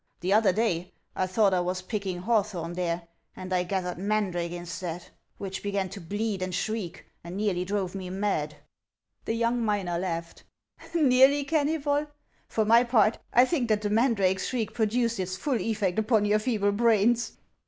[0.21, 3.03] The other day I thought I was picking hawthorn there,
[3.35, 5.05] and I gathered mandrake instead,
[5.37, 8.55] which began to bleed and shriek, and nearly drove me mad."
[9.27, 9.27] 204 HANS OF ICELAND.
[9.27, 10.43] The young miner laughed."
[10.95, 12.07] Xeaiiy, Kenuybol?
[12.47, 16.39] For my part, I think that the mandrake's shriek produced its full effect upon your
[16.39, 17.33] feeble brains."